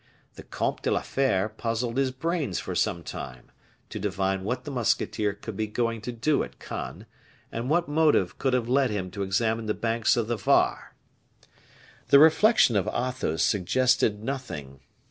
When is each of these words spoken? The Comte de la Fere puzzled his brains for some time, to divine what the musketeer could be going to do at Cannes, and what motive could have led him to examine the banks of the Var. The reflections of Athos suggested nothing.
The 0.33 0.41
Comte 0.41 0.81
de 0.81 0.89
la 0.89 1.01
Fere 1.03 1.47
puzzled 1.47 1.97
his 1.97 2.09
brains 2.09 2.57
for 2.59 2.73
some 2.73 3.03
time, 3.03 3.51
to 3.91 3.99
divine 3.99 4.43
what 4.43 4.63
the 4.63 4.71
musketeer 4.71 5.33
could 5.35 5.55
be 5.55 5.67
going 5.67 6.01
to 6.01 6.11
do 6.11 6.41
at 6.43 6.57
Cannes, 6.59 7.05
and 7.51 7.69
what 7.69 7.87
motive 7.87 8.39
could 8.39 8.53
have 8.53 8.67
led 8.67 8.89
him 8.89 9.11
to 9.11 9.21
examine 9.21 9.67
the 9.67 9.75
banks 9.75 10.17
of 10.17 10.25
the 10.27 10.37
Var. 10.37 10.95
The 12.07 12.17
reflections 12.17 12.77
of 12.79 12.87
Athos 12.87 13.43
suggested 13.43 14.23
nothing. 14.23 14.79